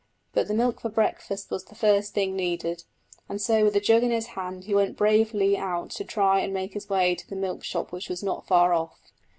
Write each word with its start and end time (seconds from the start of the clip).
But 0.33 0.47
the 0.47 0.55
milk 0.55 0.81
for 0.81 0.89
breakfast 0.89 1.51
was 1.51 1.65
the 1.65 1.75
first 1.75 2.15
thing 2.15 2.35
needed, 2.35 2.85
and 3.29 3.39
so 3.39 3.63
with 3.63 3.75
a 3.75 3.79
jug 3.79 4.01
in 4.01 4.09
his 4.09 4.29
hand 4.33 4.63
he 4.63 4.73
went 4.73 4.97
bravely 4.97 5.55
out 5.55 5.91
to 5.91 6.03
try 6.03 6.39
and 6.39 6.51
make 6.51 6.73
his 6.73 6.89
way 6.89 7.13
to 7.13 7.29
the 7.29 7.35
milk 7.35 7.63
shop 7.63 7.91
which 7.91 8.09
was 8.09 8.23
not 8.23 8.47
far 8.47 8.73
off. 8.73 8.99